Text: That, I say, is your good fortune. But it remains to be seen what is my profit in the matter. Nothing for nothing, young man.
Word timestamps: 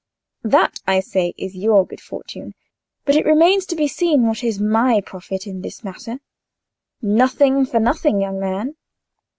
That, 0.41 0.79
I 0.87 0.99
say, 0.99 1.35
is 1.37 1.53
your 1.55 1.85
good 1.85 2.01
fortune. 2.01 2.55
But 3.05 3.15
it 3.15 3.23
remains 3.23 3.67
to 3.67 3.75
be 3.75 3.87
seen 3.87 4.25
what 4.25 4.43
is 4.43 4.59
my 4.59 4.99
profit 4.99 5.45
in 5.45 5.61
the 5.61 5.71
matter. 5.83 6.17
Nothing 7.03 7.67
for 7.67 7.79
nothing, 7.79 8.19
young 8.19 8.39
man. 8.39 8.77